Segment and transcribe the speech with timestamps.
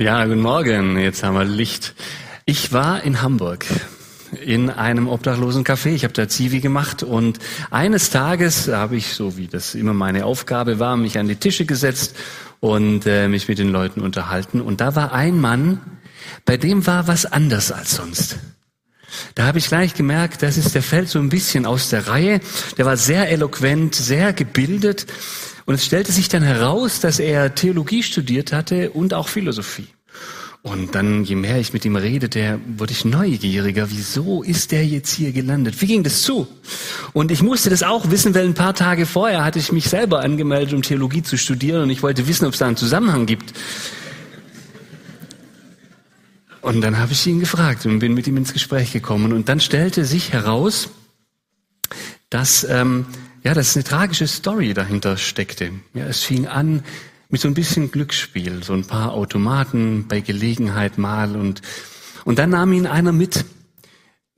[0.00, 0.98] Ja, guten Morgen.
[0.98, 1.94] Jetzt haben wir Licht.
[2.46, 3.66] Ich war in Hamburg
[4.42, 5.90] in einem obdachlosen Café.
[5.90, 7.38] Ich habe da Zivi gemacht und
[7.70, 11.66] eines Tages habe ich, so wie das immer meine Aufgabe war, mich an die Tische
[11.66, 12.16] gesetzt
[12.60, 14.62] und äh, mich mit den Leuten unterhalten.
[14.62, 15.82] Und da war ein Mann,
[16.46, 18.38] bei dem war was anders als sonst.
[19.34, 22.40] Da habe ich gleich gemerkt, das ist, der fällt so ein bisschen aus der Reihe.
[22.78, 25.06] Der war sehr eloquent, sehr gebildet.
[25.66, 29.88] Und es stellte sich dann heraus, dass er Theologie studiert hatte und auch Philosophie.
[30.62, 33.90] Und dann, je mehr ich mit ihm redete, wurde ich neugieriger.
[33.90, 35.80] Wieso ist der jetzt hier gelandet?
[35.80, 36.46] Wie ging das zu?
[37.14, 40.20] Und ich musste das auch wissen, weil ein paar Tage vorher hatte ich mich selber
[40.20, 43.54] angemeldet, um Theologie zu studieren und ich wollte wissen, ob es da einen Zusammenhang gibt.
[46.62, 49.32] Und dann habe ich ihn gefragt und bin mit ihm ins Gespräch gekommen.
[49.32, 50.90] Und dann stellte sich heraus,
[52.28, 53.06] dass ähm,
[53.42, 55.72] ja, dass eine tragische Story dahinter steckte.
[55.94, 56.82] Ja, es fing an
[57.30, 61.62] mit so ein bisschen Glücksspiel, so ein paar Automaten bei Gelegenheit mal und
[62.24, 63.44] und dann nahm ihn einer mit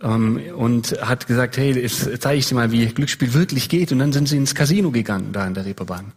[0.02, 3.92] ähm, und hat gesagt, hey, jetzt zeige ich dir mal, wie Glücksspiel wirklich geht.
[3.92, 6.12] Und dann sind sie ins Casino gegangen, da in der Reeperbahn.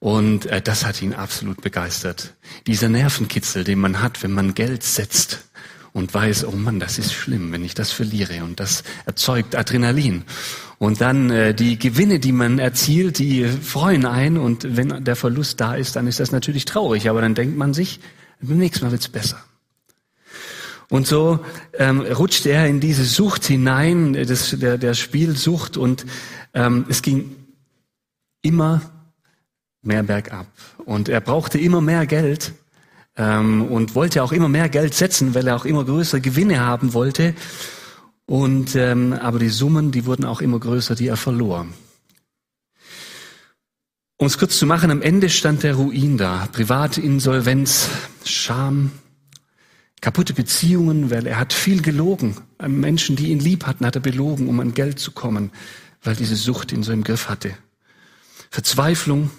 [0.00, 2.34] Und äh, das hat ihn absolut begeistert.
[2.66, 5.50] Dieser Nervenkitzel, den man hat, wenn man Geld setzt
[5.92, 8.42] und weiß, oh Mann, das ist schlimm, wenn ich das verliere.
[8.42, 10.24] Und das erzeugt Adrenalin.
[10.78, 14.38] Und dann äh, die Gewinne, die man erzielt, die freuen ein.
[14.38, 17.10] Und wenn der Verlust da ist, dann ist das natürlich traurig.
[17.10, 18.00] Aber dann denkt man sich,
[18.40, 19.38] beim nächsten Mal wird's besser.
[20.88, 21.40] Und so
[21.74, 25.76] ähm, rutscht er in diese Sucht hinein, das, der, der Spielsucht.
[25.76, 26.06] Und
[26.54, 27.36] ähm, es ging
[28.40, 28.80] immer
[29.82, 30.46] mehr bergab.
[30.84, 32.52] Und er brauchte immer mehr Geld
[33.16, 36.92] ähm, und wollte auch immer mehr Geld setzen, weil er auch immer größere Gewinne haben
[36.94, 37.34] wollte.
[38.26, 41.66] Und ähm, aber die Summen, die wurden auch immer größer, die er verlor.
[44.16, 46.46] Um es kurz zu machen, am Ende stand der Ruin da.
[46.52, 47.88] Private Insolvenz,
[48.22, 48.92] Scham,
[50.02, 52.36] kaputte Beziehungen, weil er hat viel gelogen.
[52.66, 55.50] Menschen, die ihn lieb hatten, hat er belogen, um an Geld zu kommen,
[56.02, 57.54] weil diese Sucht ihn so im Griff hatte.
[58.50, 59.30] Verzweiflung,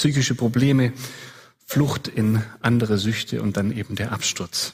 [0.00, 0.94] psychische Probleme,
[1.66, 4.72] Flucht in andere Süchte und dann eben der Absturz.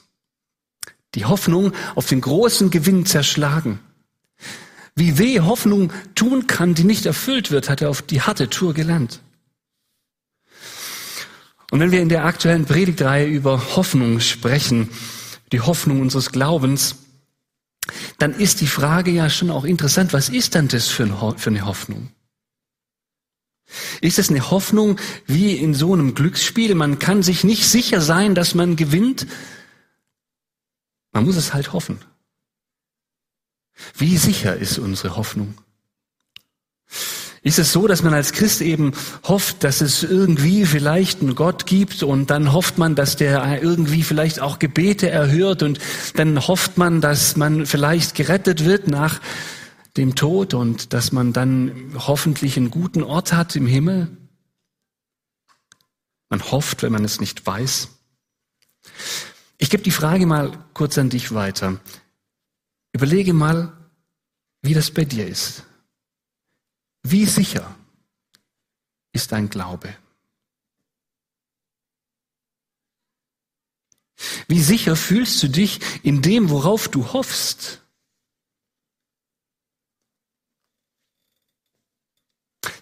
[1.16, 3.81] Die Hoffnung auf den großen Gewinn zerschlagen.
[4.94, 8.72] Wie weh Hoffnung tun kann, die nicht erfüllt wird, hat er auf die harte Tour
[8.72, 9.20] gelernt.
[11.72, 14.91] Und wenn wir in der aktuellen Predigtreihe über Hoffnung sprechen,
[15.50, 16.98] die Hoffnung unseres Glaubens,
[18.19, 22.12] dann ist die Frage ja schon auch interessant, was ist denn das für eine Hoffnung?
[24.00, 26.75] Ist es eine Hoffnung wie in so einem Glücksspiel?
[26.75, 29.27] Man kann sich nicht sicher sein, dass man gewinnt.
[31.12, 31.99] Man muss es halt hoffen.
[33.97, 35.54] Wie sicher ist unsere Hoffnung?
[37.43, 41.65] Ist es so, dass man als Christ eben hofft, dass es irgendwie vielleicht einen Gott
[41.66, 45.78] gibt und dann hofft man, dass der irgendwie vielleicht auch Gebete erhört und
[46.15, 49.21] dann hofft man, dass man vielleicht gerettet wird nach
[49.97, 54.17] dem Tod und dass man dann hoffentlich einen guten Ort hat im Himmel.
[56.29, 57.89] Man hofft, wenn man es nicht weiß.
[59.59, 61.81] Ich gebe die Frage mal kurz an dich weiter.
[62.93, 63.73] Überlege mal,
[64.62, 65.65] wie das bei dir ist.
[67.03, 67.75] Wie sicher
[69.13, 69.95] ist dein Glaube?
[74.49, 77.83] Wie sicher fühlst du dich in dem, worauf du hoffst?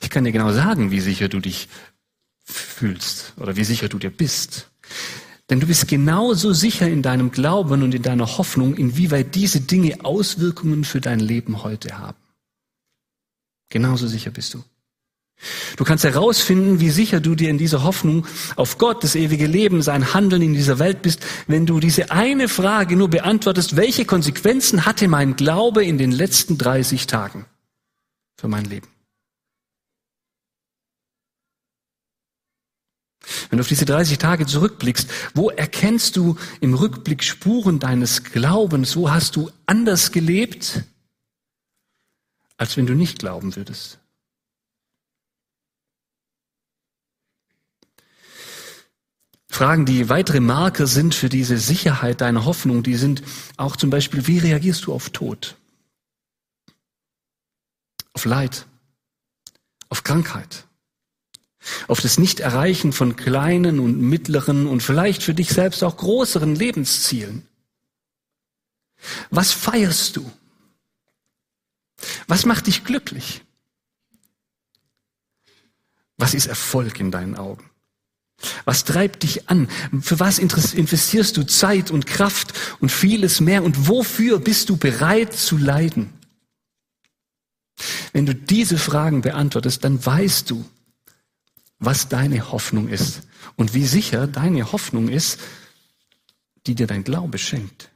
[0.01, 1.69] Ich kann dir genau sagen, wie sicher du dich
[2.45, 4.71] fühlst oder wie sicher du dir bist.
[5.51, 10.05] Denn du bist genauso sicher in deinem Glauben und in deiner Hoffnung, inwieweit diese Dinge
[10.05, 12.17] Auswirkungen für dein Leben heute haben.
[13.69, 14.65] Genauso sicher bist du.
[15.77, 18.25] Du kannst herausfinden, wie sicher du dir in dieser Hoffnung
[18.55, 22.49] auf Gott, das ewige Leben, sein Handeln in dieser Welt bist, wenn du diese eine
[22.49, 27.47] Frage nur beantwortest, welche Konsequenzen hatte mein Glaube in den letzten 30 Tagen
[28.39, 28.94] für mein Leben?
[33.49, 38.97] Wenn du auf diese 30 Tage zurückblickst, wo erkennst du im Rückblick Spuren deines Glaubens?
[38.97, 40.83] Wo hast du anders gelebt,
[42.57, 43.99] als wenn du nicht glauben würdest?
[49.55, 53.23] Fragen, die weitere Marker sind für diese Sicherheit deiner Hoffnung, die sind
[53.57, 55.55] auch zum Beispiel, wie reagierst du auf Tod?
[58.15, 58.67] Auf Leid?
[59.89, 60.67] Auf Krankheit?
[61.89, 67.47] Auf das Nicht-Erreichen von kleinen und mittleren und vielleicht für dich selbst auch größeren Lebenszielen.
[69.31, 70.31] Was feierst du?
[72.27, 73.43] Was macht dich glücklich?
[76.17, 77.71] Was ist Erfolg in deinen Augen?
[78.65, 79.69] Was treibt dich an?
[80.01, 83.63] Für was investierst du Zeit und Kraft und vieles mehr?
[83.63, 86.13] Und wofür bist du bereit zu leiden?
[88.13, 90.65] Wenn du diese Fragen beantwortest, dann weißt du,
[91.85, 93.23] was deine Hoffnung ist
[93.57, 95.39] und wie sicher deine Hoffnung ist,
[96.67, 97.91] die dir dein Glaube schenkt.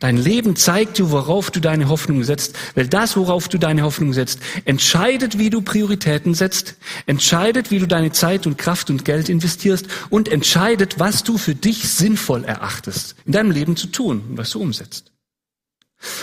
[0.00, 4.12] Dein Leben zeigt dir, worauf du deine Hoffnung setzt, weil das, worauf du deine Hoffnung
[4.12, 6.76] setzt, entscheidet, wie du Prioritäten setzt,
[7.06, 11.54] entscheidet, wie du deine Zeit und Kraft und Geld investierst und entscheidet, was du für
[11.54, 15.12] dich sinnvoll erachtest, in deinem Leben zu tun und was du umsetzt.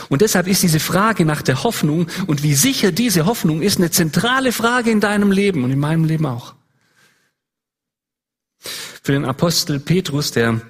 [0.09, 3.91] Und deshalb ist diese Frage nach der Hoffnung und wie sicher diese Hoffnung ist eine
[3.91, 6.54] zentrale Frage in deinem Leben und in meinem Leben auch.
[9.03, 10.61] Für den Apostel Petrus, der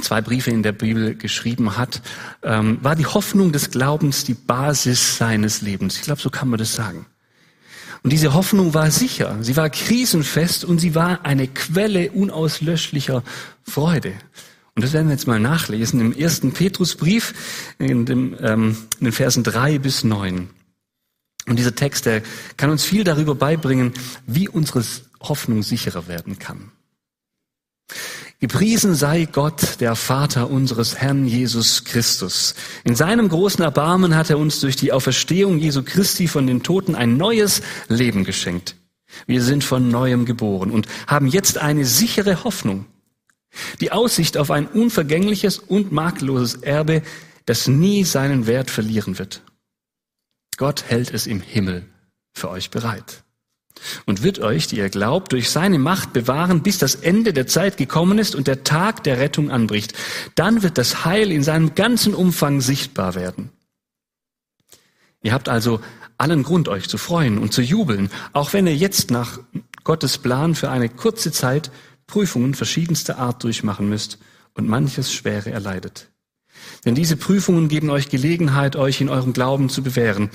[0.00, 2.02] zwei Briefe in der Bibel geschrieben hat,
[2.42, 5.96] ähm, war die Hoffnung des Glaubens die Basis seines Lebens.
[5.96, 7.06] Ich glaube, so kann man das sagen.
[8.02, 13.22] Und diese Hoffnung war sicher, sie war krisenfest und sie war eine Quelle unauslöschlicher
[13.62, 14.14] Freude.
[14.74, 19.12] Und das werden wir jetzt mal nachlesen im ersten Petrusbrief in, dem, ähm, in den
[19.12, 20.48] Versen drei bis neun.
[21.46, 22.22] Und dieser Text, der
[22.56, 23.92] kann uns viel darüber beibringen,
[24.26, 24.82] wie unsere
[25.20, 26.72] Hoffnung sicherer werden kann.
[28.40, 32.54] Gepriesen sei Gott, der Vater unseres Herrn Jesus Christus.
[32.84, 36.94] In seinem großen Erbarmen hat er uns durch die Auferstehung Jesu Christi von den Toten
[36.94, 38.76] ein neues Leben geschenkt.
[39.26, 42.86] Wir sind von neuem geboren und haben jetzt eine sichere Hoffnung.
[43.80, 47.02] Die Aussicht auf ein unvergängliches und makelloses Erbe,
[47.44, 49.42] das nie seinen Wert verlieren wird.
[50.56, 51.84] Gott hält es im Himmel
[52.32, 53.22] für euch bereit
[54.06, 57.76] und wird euch, die ihr glaubt, durch seine Macht bewahren, bis das Ende der Zeit
[57.76, 59.94] gekommen ist und der Tag der Rettung anbricht.
[60.34, 63.50] Dann wird das Heil in seinem ganzen Umfang sichtbar werden.
[65.22, 65.80] Ihr habt also
[66.16, 69.38] allen Grund, euch zu freuen und zu jubeln, auch wenn ihr jetzt nach
[69.84, 71.70] Gottes Plan für eine kurze Zeit
[72.06, 74.18] Prüfungen verschiedenster Art durchmachen müsst
[74.54, 76.08] und manches Schwere erleidet.
[76.84, 80.30] Denn diese Prüfungen geben euch Gelegenheit, euch in eurem Glauben zu bewähren.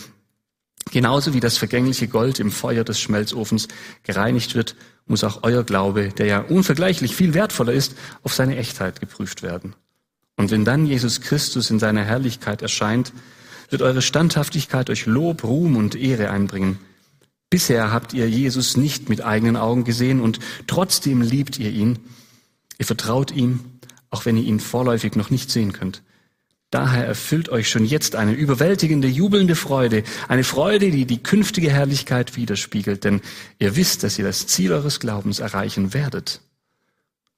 [0.91, 3.67] Genauso wie das vergängliche Gold im Feuer des Schmelzofens
[4.03, 4.75] gereinigt wird,
[5.07, 9.75] muss auch euer Glaube, der ja unvergleichlich viel wertvoller ist, auf seine Echtheit geprüft werden.
[10.37, 13.13] Und wenn dann Jesus Christus in seiner Herrlichkeit erscheint,
[13.69, 16.79] wird eure Standhaftigkeit euch Lob, Ruhm und Ehre einbringen.
[17.49, 21.99] Bisher habt ihr Jesus nicht mit eigenen Augen gesehen und trotzdem liebt ihr ihn.
[22.77, 23.59] Ihr vertraut ihm,
[24.09, 26.01] auch wenn ihr ihn vorläufig noch nicht sehen könnt.
[26.75, 32.35] Daher erfüllt euch schon jetzt eine überwältigende, jubelnde Freude, eine Freude, die die künftige Herrlichkeit
[32.35, 33.21] widerspiegelt, denn
[33.59, 36.41] ihr wisst, dass ihr das Ziel eures Glaubens erreichen werdet,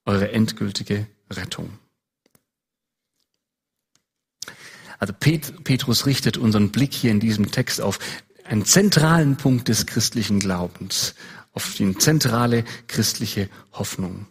[0.04, 1.70] eure endgültige Rettung.
[4.98, 8.00] Also Petrus richtet unseren Blick hier in diesem Text auf
[8.42, 11.14] einen zentralen Punkt des christlichen Glaubens,
[11.52, 14.26] auf die zentrale christliche Hoffnung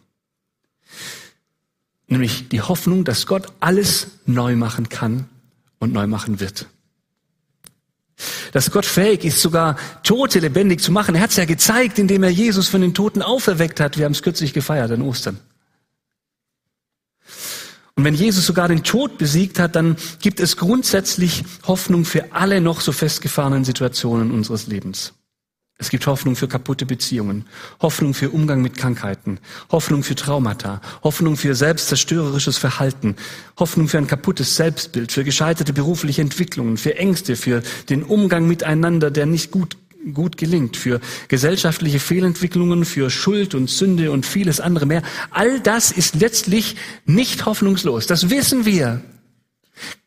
[2.08, 5.28] nämlich die Hoffnung, dass Gott alles neu machen kann
[5.78, 6.66] und neu machen wird.
[8.52, 11.14] Dass Gott fähig ist, sogar Tote lebendig zu machen.
[11.14, 13.96] Er hat es ja gezeigt, indem er Jesus von den Toten auferweckt hat.
[13.96, 15.38] Wir haben es kürzlich gefeiert an Ostern.
[17.94, 22.60] Und wenn Jesus sogar den Tod besiegt hat, dann gibt es grundsätzlich Hoffnung für alle
[22.60, 25.14] noch so festgefahrenen Situationen unseres Lebens.
[25.80, 27.44] Es gibt Hoffnung für kaputte Beziehungen,
[27.80, 29.38] Hoffnung für Umgang mit Krankheiten,
[29.70, 33.14] Hoffnung für Traumata, Hoffnung für selbstzerstörerisches Verhalten,
[33.60, 39.12] Hoffnung für ein kaputtes Selbstbild, für gescheiterte berufliche Entwicklungen, für Ängste, für den Umgang miteinander,
[39.12, 39.76] der nicht gut,
[40.12, 45.02] gut gelingt, für gesellschaftliche Fehlentwicklungen, für Schuld und Sünde und vieles andere mehr.
[45.30, 46.74] All das ist letztlich
[47.06, 48.08] nicht hoffnungslos.
[48.08, 49.00] Das wissen wir.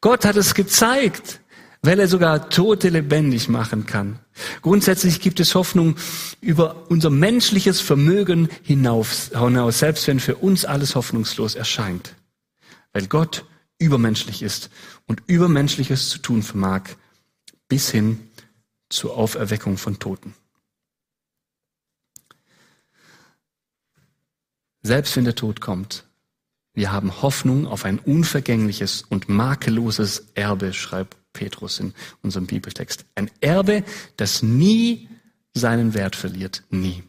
[0.01, 1.40] Gott hat es gezeigt
[1.81, 4.19] weil er sogar Tote lebendig machen kann.
[4.61, 5.95] Grundsätzlich gibt es Hoffnung
[6.39, 9.31] über unser menschliches Vermögen hinaus,
[9.71, 12.15] selbst wenn für uns alles hoffnungslos erscheint.
[12.93, 13.45] Weil Gott
[13.79, 14.69] übermenschlich ist
[15.07, 16.83] und Übermenschliches zu tun vermag,
[17.67, 18.29] bis hin
[18.89, 20.35] zur Auferweckung von Toten.
[24.83, 26.05] Selbst wenn der Tod kommt,
[26.73, 33.05] wir haben Hoffnung auf ein unvergängliches und makelloses Erbe, schreibt Petrus in unserem Bibeltext.
[33.15, 33.83] Ein Erbe,
[34.17, 35.09] das nie
[35.53, 36.63] seinen Wert verliert.
[36.69, 37.03] Nie.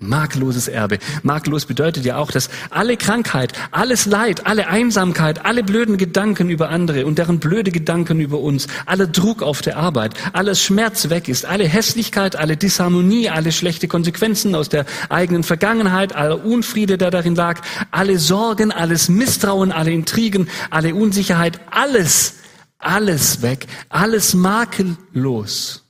[0.00, 0.98] Makelloses Erbe.
[1.24, 6.68] Makellos bedeutet ja auch, dass alle Krankheit, alles Leid, alle Einsamkeit, alle blöden Gedanken über
[6.68, 11.28] andere und deren blöde Gedanken über uns, aller Druck auf der Arbeit, alles Schmerz weg
[11.28, 17.10] ist, alle Hässlichkeit, alle Disharmonie, alle schlechte Konsequenzen aus der eigenen Vergangenheit, aller Unfriede, der
[17.10, 22.34] darin lag, alle Sorgen, alles Misstrauen, alle Intrigen, alle Unsicherheit, alles,
[22.78, 25.84] alles weg, alles makellos.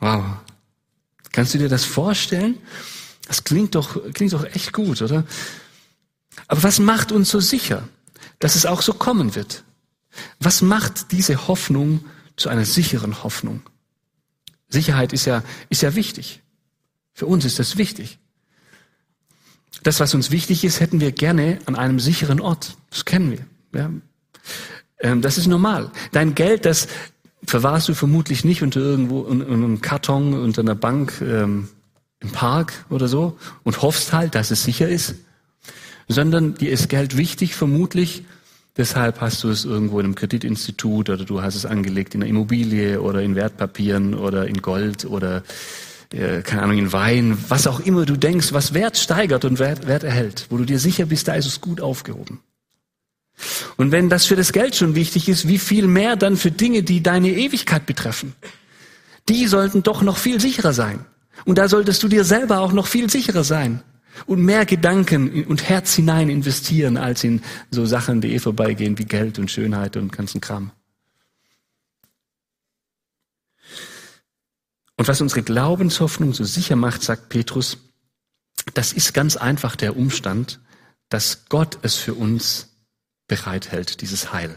[0.00, 0.22] Wow.
[1.32, 2.58] Kannst du dir das vorstellen?
[3.26, 5.24] Das klingt doch, klingt doch echt gut, oder?
[6.46, 7.88] Aber was macht uns so sicher,
[8.38, 9.64] dass es auch so kommen wird?
[10.38, 12.04] Was macht diese Hoffnung
[12.36, 13.62] zu einer sicheren Hoffnung?
[14.68, 16.42] Sicherheit ist ja, ist ja wichtig.
[17.14, 18.18] Für uns ist das wichtig.
[19.82, 22.76] Das, was uns wichtig ist, hätten wir gerne an einem sicheren Ort.
[22.90, 23.46] Das kennen wir.
[23.78, 23.90] Ja.
[25.00, 25.90] Ähm, das ist normal.
[26.12, 26.88] Dein Geld, das
[27.46, 31.68] verwahrst du vermutlich nicht unter irgendwo in, in einem Karton unter einer Bank ähm,
[32.20, 35.16] im Park oder so und hoffst halt, dass es sicher ist,
[36.08, 38.24] sondern dir ist Geld wichtig, vermutlich.
[38.76, 42.30] Deshalb hast du es irgendwo in einem Kreditinstitut oder du hast es angelegt in einer
[42.30, 45.42] Immobilie oder in Wertpapieren oder in Gold oder
[46.10, 49.86] äh, keine Ahnung, in Wein, was auch immer du denkst, was Wert steigert und Wert,
[49.86, 52.40] Wert erhält, wo du dir sicher bist, da ist es gut aufgehoben.
[53.76, 56.82] Und wenn das für das Geld schon wichtig ist, wie viel mehr dann für Dinge,
[56.82, 58.34] die deine Ewigkeit betreffen?
[59.28, 61.04] Die sollten doch noch viel sicherer sein.
[61.44, 63.82] Und da solltest du dir selber auch noch viel sicherer sein
[64.26, 69.04] und mehr Gedanken und Herz hinein investieren, als in so Sachen, die eh vorbeigehen, wie
[69.04, 70.70] Geld und Schönheit und ganzen Kram.
[74.96, 77.78] Und was unsere Glaubenshoffnung so sicher macht, sagt Petrus,
[78.74, 80.60] das ist ganz einfach der Umstand,
[81.08, 82.71] dass Gott es für uns
[83.32, 84.54] bereithält, dieses Heil.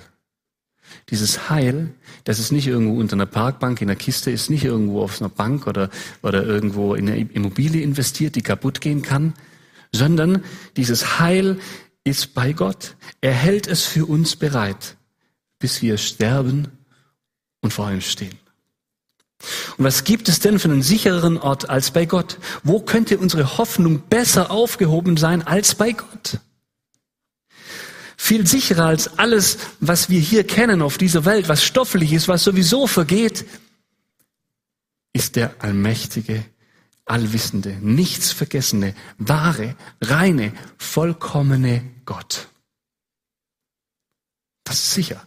[1.09, 1.93] Dieses Heil,
[2.25, 5.29] das ist nicht irgendwo unter einer Parkbank in der Kiste, ist nicht irgendwo auf einer
[5.29, 5.89] Bank oder,
[6.21, 9.33] oder irgendwo in eine Immobilie investiert, die kaputt gehen kann,
[9.93, 10.43] sondern
[10.75, 11.57] dieses Heil
[12.03, 12.97] ist bei Gott.
[13.21, 14.97] Er hält es für uns bereit,
[15.57, 16.67] bis wir sterben
[17.61, 18.37] und vor ihm stehen.
[19.77, 22.39] Und was gibt es denn für einen sichereren Ort als bei Gott?
[22.63, 26.39] Wo könnte unsere Hoffnung besser aufgehoben sein als bei Gott?
[28.25, 32.43] Viel sicherer als alles, was wir hier kennen auf dieser Welt, was stofflich ist, was
[32.43, 33.45] sowieso vergeht,
[35.13, 36.43] ist der allmächtige,
[37.05, 42.47] allwissende, nichts vergessene, wahre, reine, vollkommene Gott.
[44.63, 45.21] Das ist sicher.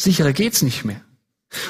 [0.00, 1.02] Sicherer geht's nicht mehr.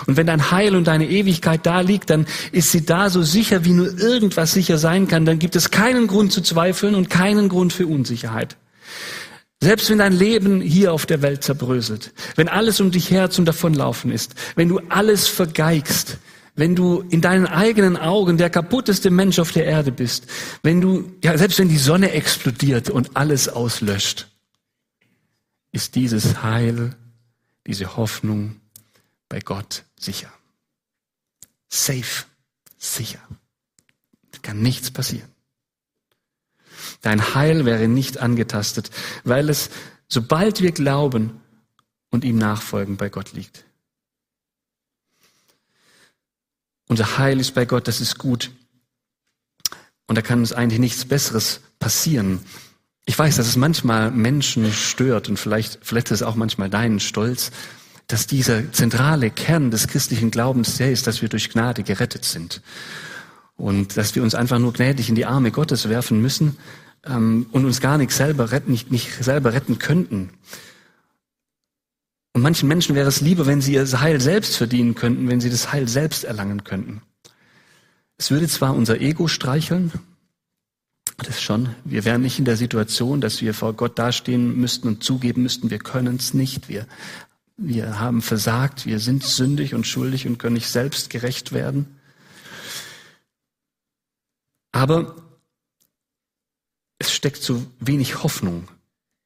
[0.07, 3.65] Und wenn dein Heil und deine Ewigkeit da liegt, dann ist sie da so sicher,
[3.65, 5.25] wie nur irgendwas sicher sein kann.
[5.25, 8.57] Dann gibt es keinen Grund zu zweifeln und keinen Grund für Unsicherheit.
[9.67, 13.45] Selbst wenn dein Leben hier auf der Welt zerbröselt, wenn alles um dich her zum
[13.45, 16.19] Davonlaufen ist, wenn du alles vergeigst,
[16.55, 20.29] wenn du in deinen eigenen Augen der kaputteste Mensch auf der Erde bist,
[20.63, 24.29] wenn du, ja, selbst wenn die Sonne explodiert und alles auslöscht,
[25.73, 26.95] ist dieses Heil,
[27.67, 28.61] diese Hoffnung
[29.29, 30.33] bei Gott sicher.
[31.69, 32.25] Safe,
[32.79, 33.19] sicher.
[34.43, 35.36] Kann nichts passieren.
[37.07, 38.91] Dein Heil wäre nicht angetastet,
[39.23, 39.71] weil es,
[40.09, 41.41] sobald wir glauben
[42.11, 43.65] und ihm nachfolgen, bei Gott liegt.
[46.89, 48.51] Unser Heil ist bei Gott, das ist gut.
[50.09, 52.41] Und da kann uns eigentlich nichts Besseres passieren.
[53.05, 57.53] Ich weiß, dass es manchmal Menschen stört und vielleicht ist es auch manchmal deinen Stolz,
[58.09, 62.63] dass dieser zentrale Kern des christlichen Glaubens der ist, dass wir durch Gnade gerettet sind.
[63.55, 66.59] Und dass wir uns einfach nur gnädig in die Arme Gottes werfen müssen
[67.07, 70.31] ähm, und uns gar nicht selber retten, nicht, nicht selber retten könnten.
[72.35, 75.51] Und manchen Menschen wäre es lieber, wenn sie ihr Heil selbst verdienen könnten, wenn sie
[75.51, 77.01] das Heil selbst erlangen könnten.
[78.19, 79.93] Es würde zwar unser Ego streicheln,
[81.19, 81.71] das schon.
[81.85, 85.71] Wir wären nicht in der Situation, dass wir vor Gott dastehen müssten und zugeben müssten,
[85.71, 86.69] wir können es nicht.
[86.69, 86.87] Wir
[87.59, 91.87] wir haben versagt, wir sind sündig und schuldig und können nicht selbst gerecht werden.
[94.73, 95.17] Aber
[97.07, 98.69] es steckt so wenig Hoffnung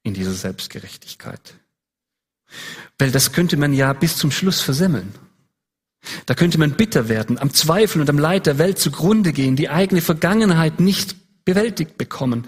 [0.03, 1.55] in dieser Selbstgerechtigkeit.
[2.99, 5.15] Weil das könnte man ja bis zum Schluss versemmeln.
[6.27, 9.69] Da könnte man bitter werden, am Zweifel und am Leid der Welt zugrunde gehen, die
[9.69, 12.47] eigene Vergangenheit nicht bewältigt bekommen,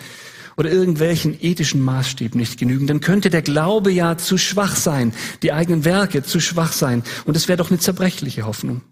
[0.57, 5.53] oder irgendwelchen ethischen Maßstäben nicht genügen, dann könnte der Glaube ja zu schwach sein, die
[5.53, 7.03] eigenen Werke zu schwach sein.
[7.25, 8.83] Und es wäre doch eine zerbrechliche Hoffnung.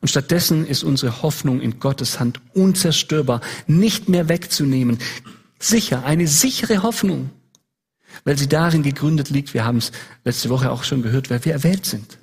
[0.00, 4.98] Und stattdessen ist unsere Hoffnung in Gottes Hand unzerstörbar, nicht mehr wegzunehmen.
[5.58, 7.30] Sicher, eine sichere Hoffnung,
[8.24, 9.92] weil sie darin gegründet liegt, wir haben es
[10.24, 12.18] letzte Woche auch schon gehört, weil wir erwählt sind.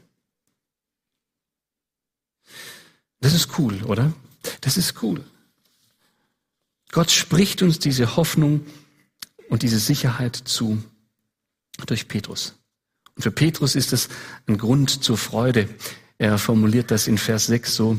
[3.20, 4.14] Das ist cool, oder?
[4.62, 5.24] Das ist cool.
[6.92, 8.66] Gott spricht uns diese Hoffnung
[9.50, 10.82] und diese Sicherheit zu
[11.86, 12.56] durch Petrus.
[13.16, 14.10] Und für Petrus ist es
[14.48, 15.70] ein Grund zur Freude.
[16.18, 17.98] Er formuliert das in Vers 6 so,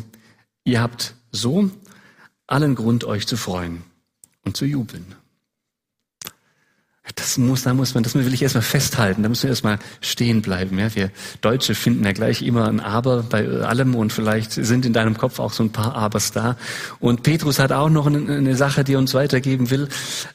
[0.64, 1.70] ihr habt so
[2.46, 3.82] allen Grund, euch zu freuen
[4.44, 5.14] und zu jubeln.
[7.14, 10.42] Das muss, da muss man, das will ich erstmal festhalten, da müssen wir erstmal stehen
[10.42, 10.78] bleiben.
[10.78, 11.10] Ja, wir
[11.40, 15.38] Deutsche finden ja gleich immer ein Aber bei allem und vielleicht sind in deinem Kopf
[15.38, 16.56] auch so ein paar Abers da.
[17.00, 19.88] Und Petrus hat auch noch eine, eine Sache, die er uns weitergeben will.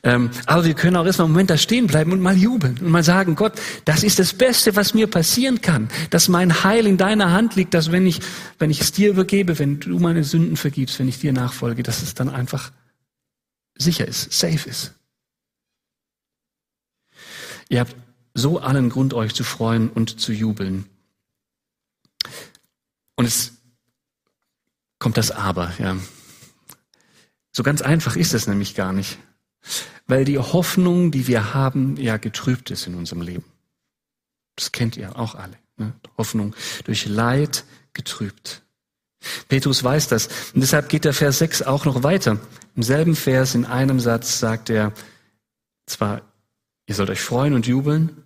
[0.03, 2.89] Ähm, aber wir können auch erstmal einen Moment da stehen bleiben und mal jubeln und
[2.89, 3.53] mal sagen, Gott,
[3.85, 7.73] das ist das Beste, was mir passieren kann, dass mein Heil in deiner Hand liegt,
[7.73, 8.19] dass wenn ich,
[8.59, 12.01] wenn ich es dir übergebe, wenn du meine Sünden vergibst, wenn ich dir nachfolge, dass
[12.01, 12.71] es dann einfach
[13.75, 14.93] sicher ist, safe ist.
[17.69, 17.95] Ihr habt
[18.33, 20.85] so allen Grund, euch zu freuen und zu jubeln.
[23.15, 23.53] Und es
[24.99, 25.97] kommt das Aber, ja.
[27.51, 29.19] So ganz einfach ist es nämlich gar nicht.
[30.07, 33.45] Weil die Hoffnung, die wir haben, ja getrübt ist in unserem Leben.
[34.55, 35.57] Das kennt ihr auch alle.
[35.77, 35.93] Ne?
[36.17, 38.63] Hoffnung durch Leid getrübt.
[39.47, 40.27] Petrus weiß das.
[40.53, 42.39] Und deshalb geht der Vers 6 auch noch weiter.
[42.75, 44.91] Im selben Vers, in einem Satz, sagt er,
[45.85, 46.21] zwar
[46.85, 48.23] Ihr sollt euch freuen und jubeln,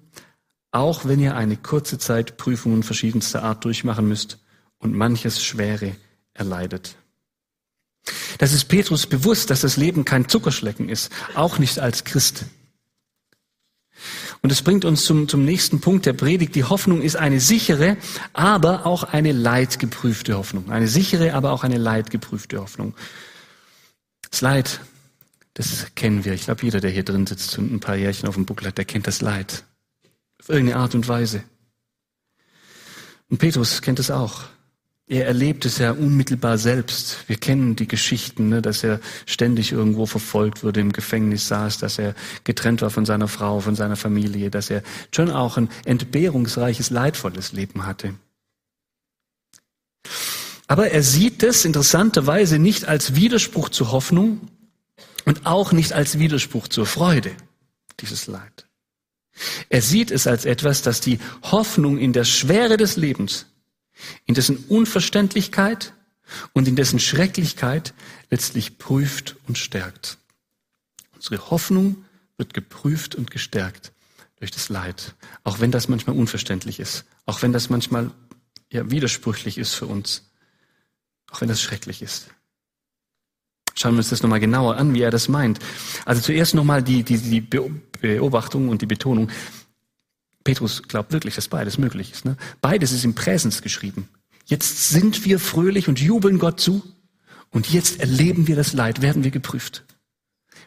[0.71, 4.39] auch wenn ihr eine kurze Zeit Prüfungen verschiedenster Art durchmachen müsst
[4.79, 5.95] und manches Schwere
[6.33, 6.95] erleidet.
[8.37, 12.45] Das ist Petrus bewusst, dass das Leben kein Zuckerschlecken ist, auch nicht als Christ.
[14.41, 16.53] Und es bringt uns zum, zum nächsten Punkt der Predigt.
[16.55, 17.97] Die Hoffnung ist eine sichere,
[18.33, 20.69] aber auch eine leidgeprüfte Hoffnung.
[20.69, 22.93] Eine sichere, aber auch eine leidgeprüfte Hoffnung.
[24.29, 24.79] Das Leid
[25.57, 26.33] das kennen wir.
[26.33, 28.77] Ich glaube, jeder, der hier drin sitzt und ein paar Jährchen auf dem Buckel hat,
[28.77, 29.63] der kennt das Leid.
[30.39, 31.41] Auf irgendeine Art und Weise.
[33.27, 34.43] Und Petrus kennt es auch.
[35.07, 37.27] Er erlebt es ja unmittelbar selbst.
[37.27, 41.97] Wir kennen die Geschichten, ne, dass er ständig irgendwo verfolgt wurde, im Gefängnis saß, dass
[41.97, 46.91] er getrennt war von seiner Frau, von seiner Familie, dass er schon auch ein entbehrungsreiches,
[46.91, 48.13] leidvolles Leben hatte.
[50.67, 54.49] Aber er sieht es interessanterweise nicht als Widerspruch zur Hoffnung,
[55.27, 57.35] und auch nicht als Widerspruch zur Freude,
[57.99, 58.65] dieses Leid.
[59.67, 63.45] Er sieht es als etwas, das die Hoffnung in der Schwere des Lebens,
[64.25, 65.91] in dessen Unverständlichkeit
[66.53, 67.93] und in dessen Schrecklichkeit
[68.31, 70.17] letztlich prüft und stärkt.
[71.13, 72.05] Unsere Hoffnung
[72.37, 73.91] wird geprüft und gestärkt
[74.37, 75.13] durch das Leid,
[75.43, 78.11] auch wenn das manchmal unverständlich ist, auch wenn das manchmal
[78.71, 80.31] ja, widersprüchlich ist für uns,
[81.29, 82.29] auch wenn das schrecklich ist.
[83.77, 85.59] Schauen wir uns das nochmal genauer an, wie er das meint.
[86.03, 89.29] Also zuerst nochmal die, die, die Beobachtung und die Betonung.
[90.43, 92.25] Petrus glaubt wirklich, dass beides möglich ist.
[92.25, 92.37] Ne?
[92.59, 94.09] Beides ist im Präsens geschrieben.
[94.45, 96.81] Jetzt sind wir fröhlich und jubeln Gott zu
[97.51, 99.85] und jetzt erleben wir das Leid, werden wir geprüft.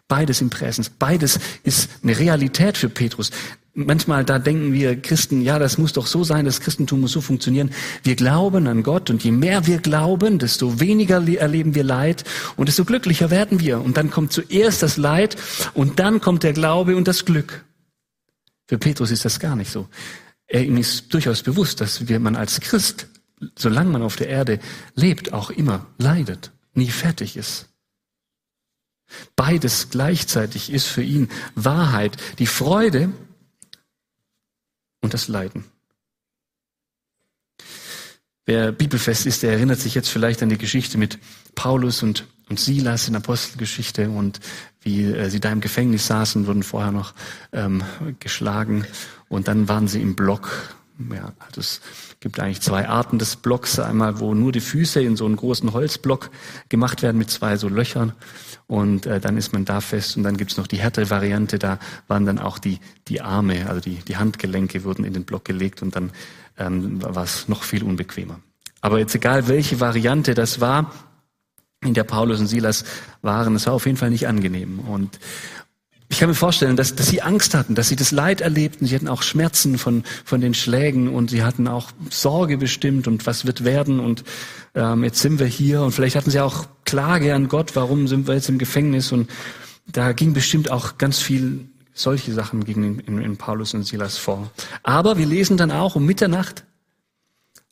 [0.07, 0.91] Beides im Präsens.
[0.91, 3.31] Beides ist eine Realität für Petrus
[3.75, 7.21] manchmal da denken wir Christen, ja, das muss doch so sein, das Christentum muss so
[7.21, 7.71] funktionieren.
[8.03, 12.25] Wir glauben an Gott und je mehr wir glauben, desto weniger erleben wir Leid
[12.57, 13.81] und desto glücklicher werden wir.
[13.81, 15.37] Und dann kommt zuerst das Leid
[15.75, 17.65] und dann kommt der Glaube und das Glück.
[18.67, 19.89] Für Petrus ist das gar nicht so.
[20.47, 23.07] Er ihm ist durchaus bewusst, dass wir, man als Christ,
[23.57, 24.59] solange man auf der Erde
[24.95, 27.67] lebt, auch immer leidet, nie fertig ist.
[29.35, 32.17] Beides gleichzeitig ist für ihn Wahrheit.
[32.39, 33.11] Die Freude
[35.11, 35.65] und das Leiden.
[38.47, 41.19] Wer bibelfest ist, der erinnert sich jetzt vielleicht an die Geschichte mit
[41.57, 44.39] Paulus und, und Silas in Apostelgeschichte und
[44.83, 47.13] wie äh, sie da im Gefängnis saßen, wurden vorher noch
[47.53, 47.83] ähm,
[48.21, 48.87] geschlagen
[49.29, 50.77] und dann waren sie im Block.
[51.13, 51.81] Ja, es
[52.21, 53.81] gibt eigentlich zwei Arten des Blocks.
[53.81, 56.31] Einmal, wo nur die Füße in so einen großen Holzblock
[56.69, 58.13] gemacht werden mit zwei so Löchern
[58.71, 61.81] und äh, dann ist man da fest und dann gibt's noch die härtere Variante, da
[62.07, 62.79] waren dann auch die,
[63.09, 66.13] die Arme, also die, die Handgelenke wurden in den Block gelegt und dann
[66.57, 68.39] ähm, war es noch viel unbequemer.
[68.81, 70.93] Aber jetzt egal, welche Variante das war,
[71.85, 72.85] in der Paulus und Silas
[73.23, 74.79] waren, es war auf jeden Fall nicht angenehm.
[74.79, 75.19] Und
[76.11, 78.85] ich kann mir vorstellen, dass, dass sie Angst hatten, dass sie das Leid erlebten.
[78.85, 83.27] Sie hatten auch Schmerzen von, von den Schlägen und sie hatten auch Sorge bestimmt und
[83.27, 84.25] was wird werden und
[84.75, 88.27] ähm, jetzt sind wir hier und vielleicht hatten sie auch Klage an Gott, warum sind
[88.27, 89.31] wir jetzt im Gefängnis und
[89.87, 94.51] da ging bestimmt auch ganz viel solche Sachen gegen in, in Paulus und Silas vor.
[94.83, 96.65] Aber wir lesen dann auch um Mitternacht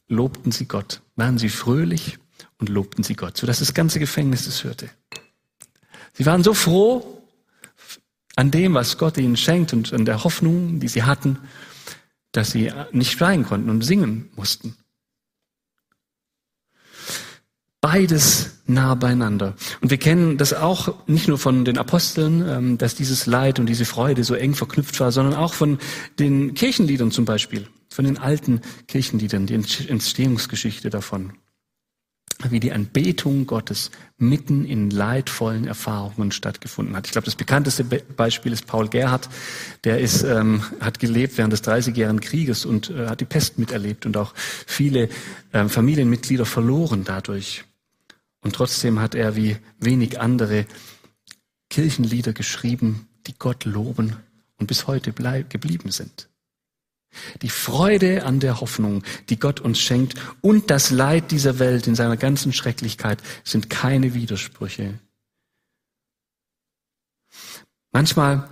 [0.06, 2.18] lobten sie Gott, waren sie fröhlich
[2.58, 4.88] und lobten sie Gott, sodass das ganze Gefängnis es hörte.
[6.14, 7.17] Sie waren so froh,
[8.38, 11.38] an dem, was Gott ihnen schenkt und an der Hoffnung, die sie hatten,
[12.30, 14.76] dass sie nicht schreien konnten und singen mussten.
[17.80, 19.56] Beides nah beieinander.
[19.80, 23.66] Und wir kennen das auch nicht nur von den Aposteln, ähm, dass dieses Leid und
[23.66, 25.78] diese Freude so eng verknüpft war, sondern auch von
[26.20, 31.32] den Kirchenliedern zum Beispiel, von den alten Kirchenliedern, die Entstehungsgeschichte davon.
[32.50, 37.06] Wie die Anbetung Gottes mitten in leidvollen Erfahrungen stattgefunden hat.
[37.06, 39.28] Ich glaube, das bekannteste Beispiel ist Paul Gerhardt.
[39.84, 44.06] Der ist, ähm, hat gelebt während des Dreißigjährigen Krieges und äh, hat die Pest miterlebt
[44.06, 45.08] und auch viele
[45.52, 47.64] ähm, Familienmitglieder verloren dadurch.
[48.40, 50.66] Und trotzdem hat er wie wenig andere
[51.70, 54.16] Kirchenlieder geschrieben, die Gott loben
[54.58, 56.27] und bis heute geblieben sind.
[57.42, 61.94] Die Freude an der Hoffnung, die Gott uns schenkt, und das Leid dieser Welt in
[61.94, 64.98] seiner ganzen Schrecklichkeit sind keine Widersprüche.
[67.90, 68.48] Manchmal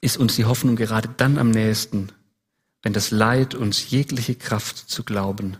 [0.00, 2.10] ist uns die Hoffnung gerade dann am nächsten,
[2.82, 5.58] wenn das Leid uns jegliche Kraft zu glauben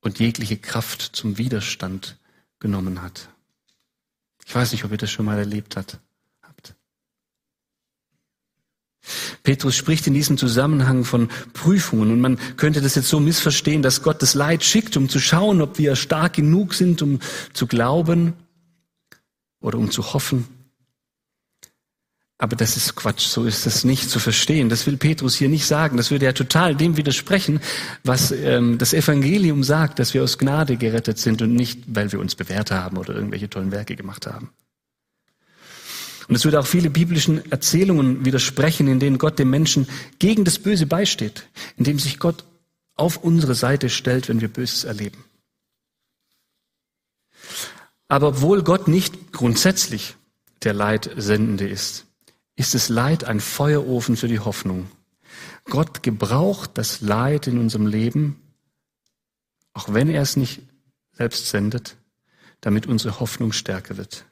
[0.00, 2.18] und jegliche Kraft zum Widerstand
[2.58, 3.28] genommen hat.
[4.44, 5.98] Ich weiß nicht, ob ihr das schon mal erlebt habt.
[9.42, 14.02] Petrus spricht in diesem Zusammenhang von Prüfungen und man könnte das jetzt so missverstehen, dass
[14.02, 17.18] Gott das Leid schickt, um zu schauen, ob wir stark genug sind, um
[17.52, 18.34] zu glauben
[19.60, 20.46] oder um zu hoffen.
[22.38, 24.68] Aber das ist Quatsch, so ist das nicht zu verstehen.
[24.68, 25.96] Das will Petrus hier nicht sagen.
[25.96, 27.60] Das würde ja total dem widersprechen,
[28.02, 32.18] was ähm, das Evangelium sagt, dass wir aus Gnade gerettet sind und nicht, weil wir
[32.18, 34.50] uns bewährt haben oder irgendwelche tollen Werke gemacht haben.
[36.28, 40.58] Und es würde auch viele biblischen Erzählungen widersprechen, in denen Gott dem Menschen gegen das
[40.58, 42.44] Böse beisteht, indem sich Gott
[42.94, 45.24] auf unsere Seite stellt, wenn wir Böses erleben.
[48.08, 50.16] Aber obwohl Gott nicht grundsätzlich
[50.62, 52.06] der Leidsendende ist,
[52.56, 54.90] ist das Leid ein Feuerofen für die Hoffnung.
[55.64, 58.40] Gott gebraucht das Leid in unserem Leben,
[59.72, 60.60] auch wenn er es nicht
[61.12, 61.96] selbst sendet,
[62.60, 64.26] damit unsere Hoffnung stärker wird.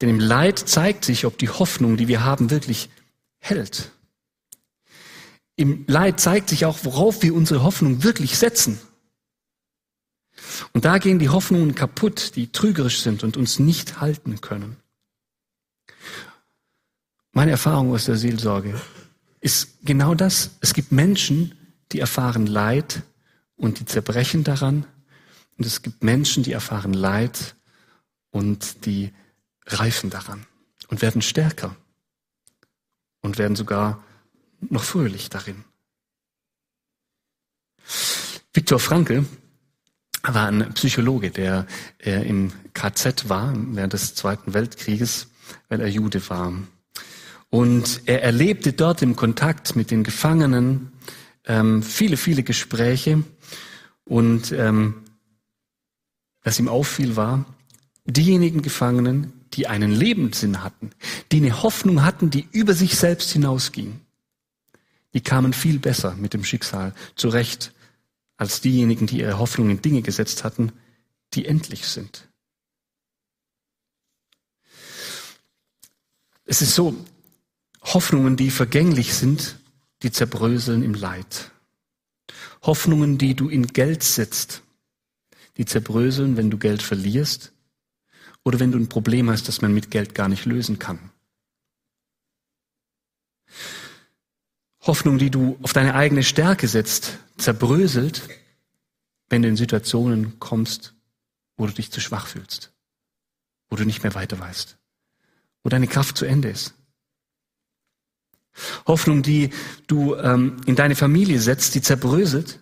[0.00, 2.90] Denn im Leid zeigt sich, ob die Hoffnung, die wir haben, wirklich
[3.38, 3.92] hält.
[5.56, 8.80] Im Leid zeigt sich auch, worauf wir unsere Hoffnung wirklich setzen.
[10.72, 14.76] Und da gehen die Hoffnungen kaputt, die trügerisch sind und uns nicht halten können.
[17.32, 18.80] Meine Erfahrung aus der Seelsorge
[19.40, 20.50] ist genau das.
[20.60, 21.54] Es gibt Menschen,
[21.92, 23.02] die erfahren Leid
[23.56, 24.86] und die zerbrechen daran.
[25.56, 27.54] Und es gibt Menschen, die erfahren Leid
[28.30, 29.12] und die
[29.66, 30.46] reifen daran
[30.88, 31.76] und werden stärker
[33.20, 34.02] und werden sogar
[34.60, 35.64] noch fröhlich darin.
[38.52, 39.26] Viktor Frankl
[40.22, 41.66] war ein Psychologe, der
[41.98, 45.28] äh, im KZ war während des Zweiten Weltkrieges,
[45.68, 46.52] weil er Jude war.
[47.50, 50.92] Und er erlebte dort im Kontakt mit den Gefangenen
[51.44, 53.22] ähm, viele, viele Gespräche.
[54.04, 55.02] Und ähm,
[56.42, 57.44] was ihm auffiel war,
[58.06, 60.90] diejenigen Gefangenen, die einen Lebenssinn hatten,
[61.32, 64.00] die eine Hoffnung hatten, die über sich selbst hinausging,
[65.14, 67.72] die kamen viel besser mit dem Schicksal zurecht
[68.36, 70.72] als diejenigen, die ihre Hoffnung in Dinge gesetzt hatten,
[71.34, 72.28] die endlich sind.
[76.44, 76.96] Es ist so,
[77.80, 79.58] Hoffnungen, die vergänglich sind,
[80.02, 81.52] die zerbröseln im Leid.
[82.62, 84.62] Hoffnungen, die du in Geld setzt,
[85.56, 87.53] die zerbröseln, wenn du Geld verlierst
[88.44, 91.10] oder wenn du ein Problem hast, das man mit Geld gar nicht lösen kann.
[94.82, 98.22] Hoffnung, die du auf deine eigene Stärke setzt, zerbröselt,
[99.30, 100.94] wenn du in Situationen kommst,
[101.56, 102.72] wo du dich zu schwach fühlst,
[103.70, 104.76] wo du nicht mehr weiter weißt,
[105.62, 106.74] wo deine Kraft zu Ende ist.
[108.86, 109.50] Hoffnung, die
[109.86, 112.60] du ähm, in deine Familie setzt, die zerbröselt,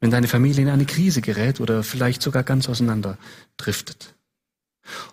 [0.00, 3.18] wenn deine Familie in eine Krise gerät oder vielleicht sogar ganz auseinander
[3.56, 4.14] driftet.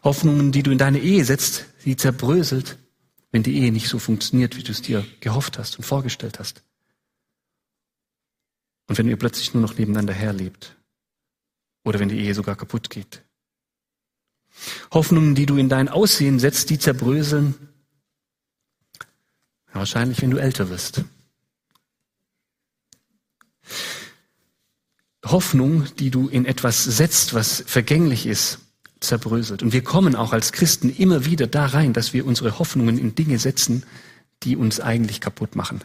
[0.03, 2.77] Hoffnungen, die du in deine Ehe setzt, die zerbröselt,
[3.31, 6.63] wenn die Ehe nicht so funktioniert, wie du es dir gehofft hast und vorgestellt hast.
[8.87, 10.75] Und wenn ihr plötzlich nur noch nebeneinander herlebt.
[11.83, 13.23] Oder wenn die Ehe sogar kaputt geht.
[14.91, 17.55] Hoffnungen, die du in dein Aussehen setzt, die zerbröseln.
[19.71, 21.03] Wahrscheinlich, wenn du älter wirst.
[25.23, 28.59] Hoffnung, die du in etwas setzt, was vergänglich ist,
[28.99, 29.63] zerbröselt.
[29.63, 33.15] Und wir kommen auch als Christen immer wieder da rein, dass wir unsere Hoffnungen in
[33.15, 33.83] Dinge setzen,
[34.43, 35.81] die uns eigentlich kaputt machen,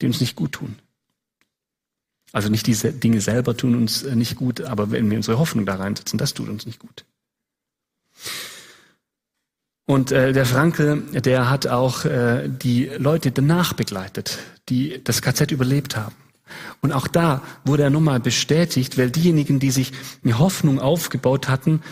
[0.00, 0.76] die uns nicht gut tun.
[2.32, 5.64] Also nicht diese Dinge selber tun uns äh, nicht gut, aber wenn wir unsere Hoffnung
[5.64, 7.04] da reinsetzen, das tut uns nicht gut.
[9.86, 15.52] Und äh, der Franke, der hat auch äh, die Leute danach begleitet, die das KZ
[15.52, 16.14] überlebt haben.
[16.80, 19.92] Und auch da wurde er nochmal bestätigt, weil diejenigen, die sich
[20.24, 21.82] eine Hoffnung aufgebaut hatten,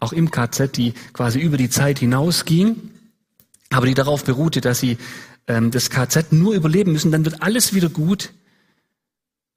[0.00, 2.76] auch im KZ, die quasi über die Zeit hinausging,
[3.70, 4.98] aber die darauf beruhte, dass sie
[5.46, 8.32] ähm, das KZ nur überleben müssen, dann wird alles wieder gut.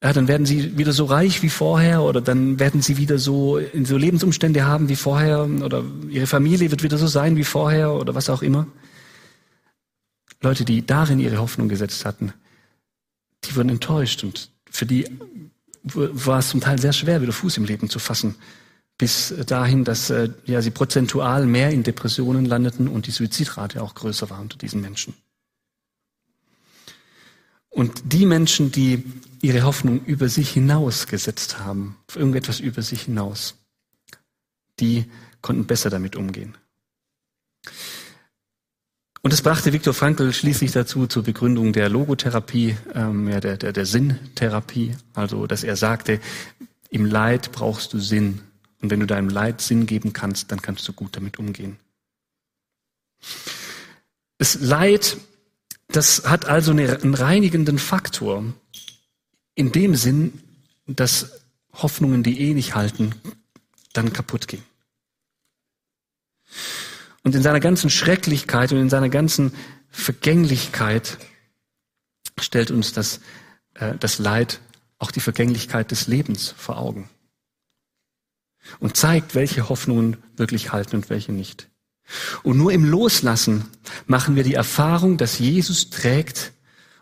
[0.03, 3.59] ja, dann werden sie wieder so reich wie vorher oder dann werden sie wieder so,
[3.83, 8.15] so Lebensumstände haben wie vorher oder ihre Familie wird wieder so sein wie vorher oder
[8.15, 8.67] was auch immer.
[10.41, 12.33] Leute, die darin ihre Hoffnung gesetzt hatten,
[13.43, 15.05] die wurden enttäuscht und für die
[15.83, 18.35] war es zum Teil sehr schwer, wieder Fuß im Leben zu fassen,
[19.01, 23.95] bis dahin, dass äh, ja, sie prozentual mehr in Depressionen landeten und die Suizidrate auch
[23.95, 25.15] größer war unter diesen Menschen.
[27.71, 29.03] Und die Menschen, die
[29.41, 33.55] ihre Hoffnung über sich hinaus gesetzt haben, auf irgendetwas über sich hinaus,
[34.79, 35.05] die
[35.41, 36.55] konnten besser damit umgehen.
[39.23, 43.73] Und das brachte Viktor Frankl schließlich dazu zur Begründung der Logotherapie, ähm, ja, der, der,
[43.73, 46.19] der Sinntherapie, also dass er sagte,
[46.91, 48.41] im Leid brauchst du Sinn.
[48.81, 51.77] Und wenn du deinem Leid Sinn geben kannst, dann kannst du gut damit umgehen.
[54.37, 55.17] Das Leid,
[55.87, 58.43] das hat also einen reinigenden Faktor.
[59.53, 60.41] In dem Sinn,
[60.87, 61.41] dass
[61.73, 63.13] Hoffnungen, die eh nicht halten,
[63.93, 64.63] dann kaputt gehen.
[67.23, 69.53] Und in seiner ganzen Schrecklichkeit und in seiner ganzen
[69.89, 71.19] Vergänglichkeit
[72.39, 73.19] stellt uns das,
[73.75, 74.59] äh, das Leid
[74.97, 77.09] auch die Vergänglichkeit des Lebens vor Augen.
[78.79, 81.69] Und zeigt, welche Hoffnungen wirklich halten und welche nicht.
[82.43, 83.65] Und nur im Loslassen
[84.05, 86.53] machen wir die Erfahrung, dass Jesus trägt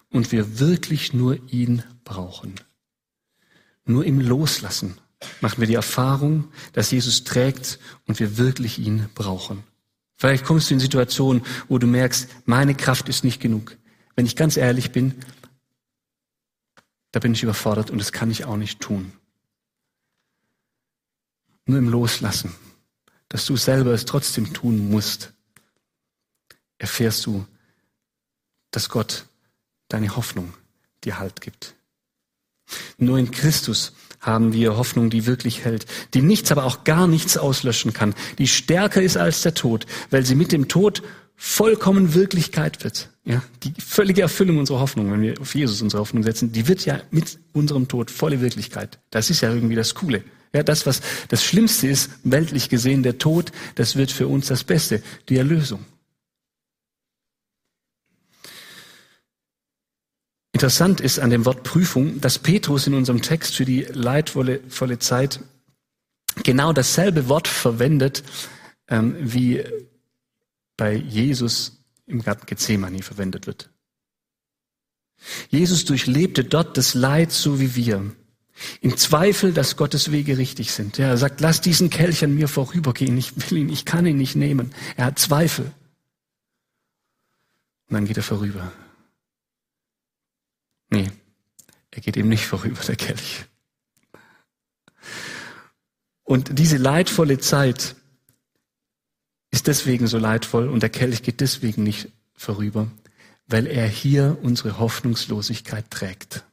[0.10, 2.56] und wir wirklich nur ihn brauchen.
[3.86, 4.98] Nur im Loslassen
[5.42, 9.64] machen wir die Erfahrung, dass Jesus trägt und wir wirklich ihn brauchen.
[10.16, 13.78] Vielleicht kommst du in Situationen, wo du merkst, meine Kraft ist nicht genug.
[14.16, 15.16] Wenn ich ganz ehrlich bin,
[17.12, 19.14] da bin ich überfordert und das kann ich auch nicht tun.
[21.70, 22.52] Nur im Loslassen,
[23.28, 25.34] dass du selber es trotzdem tun musst,
[26.80, 27.46] erfährst du,
[28.72, 29.28] dass Gott
[29.88, 30.52] deine Hoffnung
[31.04, 31.76] dir Halt gibt.
[32.98, 37.38] Nur in Christus haben wir Hoffnung, die wirklich hält, die nichts, aber auch gar nichts
[37.38, 41.04] auslöschen kann, die stärker ist als der Tod, weil sie mit dem Tod
[41.36, 43.12] vollkommen Wirklichkeit wird.
[43.26, 46.84] Ja, die völlige Erfüllung unserer Hoffnung, wenn wir auf Jesus unsere Hoffnung setzen, die wird
[46.86, 48.98] ja mit unserem Tod volle Wirklichkeit.
[49.12, 50.24] Das ist ja irgendwie das Coole.
[50.54, 54.64] Ja, das, was das Schlimmste ist, weltlich gesehen, der Tod, das wird für uns das
[54.64, 55.86] Beste, die Erlösung.
[60.52, 65.40] Interessant ist an dem Wort Prüfung, dass Petrus in unserem Text für die leidvolle Zeit
[66.44, 68.24] genau dasselbe Wort verwendet,
[68.88, 69.64] ähm, wie
[70.76, 73.70] bei Jesus im Garten Gethsemane verwendet wird.
[75.50, 78.16] Jesus durchlebte dort das Leid so wie wir.
[78.82, 80.98] Im Zweifel, dass Gottes Wege richtig sind.
[80.98, 83.18] Ja, er sagt, lass diesen Kelch an mir vorübergehen.
[83.18, 84.74] Ich will ihn, ich kann ihn nicht nehmen.
[84.98, 85.72] Er hat Zweifel.
[87.88, 88.72] Und dann geht er vorüber.
[90.90, 91.10] Nee,
[91.92, 93.46] er geht eben nicht vorüber, der Kelch.
[96.24, 97.96] Und diese leidvolle Zeit
[99.52, 102.88] ist deswegen so leidvoll und der Kelch geht deswegen nicht vorüber,
[103.48, 106.46] weil er hier unsere Hoffnungslosigkeit trägt.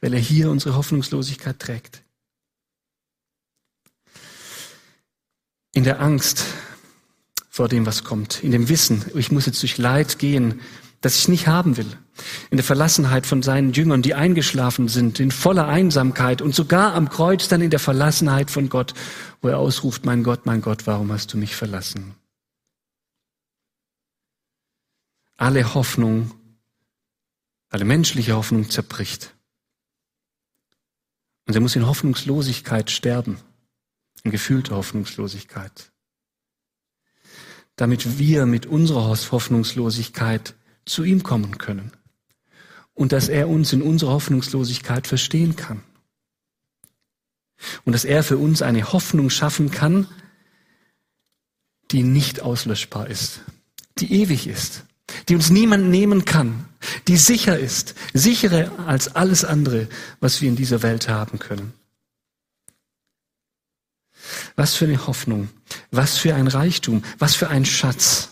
[0.00, 2.02] Weil er hier unsere Hoffnungslosigkeit trägt.
[5.72, 6.44] In der Angst
[7.48, 10.60] vor dem, was kommt, in dem Wissen, ich muss jetzt durch Leid gehen,
[11.04, 11.98] das ich nicht haben will.
[12.50, 17.10] In der Verlassenheit von seinen Jüngern, die eingeschlafen sind, in voller Einsamkeit und sogar am
[17.10, 18.94] Kreuz dann in der Verlassenheit von Gott,
[19.42, 22.14] wo er ausruft, mein Gott, mein Gott, warum hast du mich verlassen?
[25.36, 26.30] Alle Hoffnung,
[27.68, 29.34] alle menschliche Hoffnung zerbricht.
[31.46, 33.38] Und er muss in Hoffnungslosigkeit sterben,
[34.22, 35.92] in gefühlter Hoffnungslosigkeit,
[37.76, 40.54] damit wir mit unserer Hoffnungslosigkeit
[40.86, 41.92] zu ihm kommen können.
[42.94, 45.82] Und dass er uns in unserer Hoffnungslosigkeit verstehen kann.
[47.84, 50.06] Und dass er für uns eine Hoffnung schaffen kann,
[51.90, 53.40] die nicht auslöschbar ist,
[53.98, 54.84] die ewig ist,
[55.28, 56.66] die uns niemand nehmen kann,
[57.08, 59.88] die sicher ist, sicherer als alles andere,
[60.20, 61.72] was wir in dieser Welt haben können.
[64.56, 65.50] Was für eine Hoffnung,
[65.90, 68.30] was für ein Reichtum, was für ein Schatz.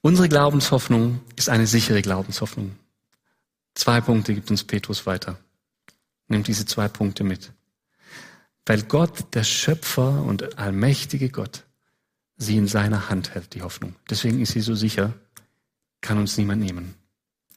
[0.00, 2.76] Unsere Glaubenshoffnung ist eine sichere Glaubenshoffnung.
[3.74, 5.38] Zwei Punkte gibt uns Petrus weiter.
[6.28, 7.52] Nimmt diese zwei Punkte mit.
[8.64, 11.64] Weil Gott, der Schöpfer und allmächtige Gott,
[12.36, 13.96] sie in seiner Hand hält, die Hoffnung.
[14.10, 15.14] Deswegen ist sie so sicher,
[16.00, 16.94] kann uns niemand nehmen.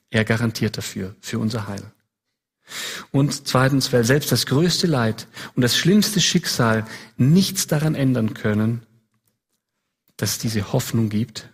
[0.09, 1.91] Er garantiert dafür, für unser Heil.
[3.11, 6.85] Und zweitens, weil selbst das größte Leid und das schlimmste Schicksal
[7.17, 8.85] nichts daran ändern können,
[10.17, 11.49] dass es diese Hoffnung gibt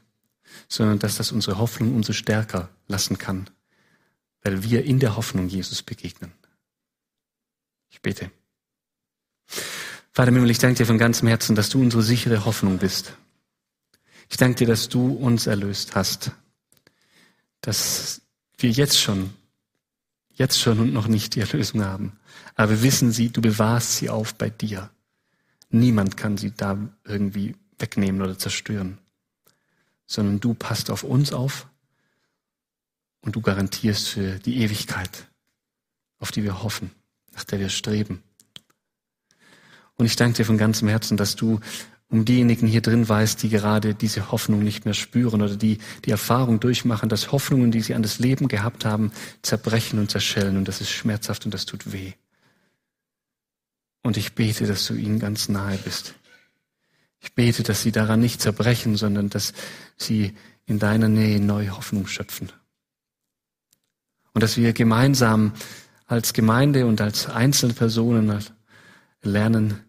[0.67, 3.49] sondern dass das unsere Hoffnung umso stärker lassen kann,
[4.41, 6.31] weil wir in der Hoffnung Jesus begegnen.
[7.89, 8.31] Ich bete.
[10.15, 13.17] Vater Himmel, ich danke dir von ganzem Herzen, dass du unsere sichere Hoffnung bist.
[14.29, 16.31] Ich danke dir, dass du uns erlöst hast,
[17.59, 18.21] dass
[18.57, 19.33] wir jetzt schon,
[20.33, 22.17] jetzt schon und noch nicht die Erlösung haben.
[22.55, 24.89] Aber wir wissen sie, du bewahrst sie auf bei dir.
[25.69, 28.99] Niemand kann sie da irgendwie wegnehmen oder zerstören,
[30.07, 31.67] sondern du passt auf uns auf
[33.19, 35.27] und du garantierst für die Ewigkeit,
[36.19, 36.91] auf die wir hoffen,
[37.33, 38.23] nach der wir streben.
[39.97, 41.59] Und ich danke dir von ganzem Herzen, dass du
[42.09, 46.11] um diejenigen hier drin weißt, die gerade diese Hoffnung nicht mehr spüren oder die die
[46.11, 50.67] Erfahrung durchmachen, dass Hoffnungen, die sie an das Leben gehabt haben, zerbrechen und zerschellen und
[50.67, 52.13] das ist schmerzhaft und das tut weh.
[54.03, 56.13] Und ich bete, dass du ihnen ganz nahe bist.
[57.19, 59.53] Ich bete, dass sie daran nicht zerbrechen, sondern dass
[59.97, 60.35] sie
[60.67, 62.51] in deiner Nähe neue Hoffnung schöpfen.
[64.33, 65.53] Und dass wir gemeinsam
[66.05, 68.43] als Gemeinde und als einzelne Personen
[69.23, 69.84] lernen,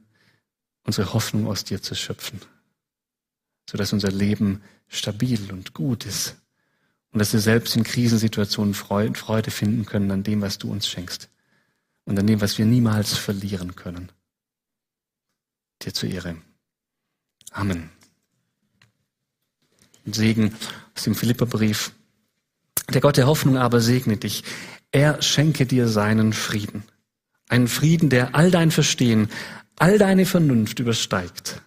[0.87, 2.41] unsere Hoffnung aus dir zu schöpfen,
[3.69, 6.37] sodass unser Leben stabil und gut ist
[7.13, 11.29] und dass wir selbst in Krisensituationen Freude finden können an dem, was du uns schenkst
[12.05, 14.11] und an dem, was wir niemals verlieren können.
[15.83, 16.37] Dir zur Ehre.
[17.51, 17.91] Amen.
[20.07, 20.55] Segen
[20.95, 21.93] aus dem Philipperbrief.
[22.93, 24.45] Der Gott der Hoffnung aber segne dich.
[24.93, 26.85] Er schenke dir seinen Frieden.
[27.49, 29.29] Einen Frieden, der all dein Verstehen,
[29.79, 31.63] all deine Vernunft übersteigt,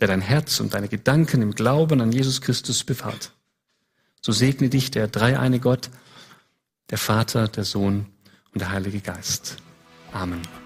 [0.00, 3.32] der dein Herz und deine Gedanken im Glauben an Jesus Christus bewahrt.
[4.20, 5.90] So segne dich der dreieine Gott,
[6.90, 8.06] der Vater, der Sohn
[8.52, 9.56] und der Heilige Geist.
[10.12, 10.63] Amen.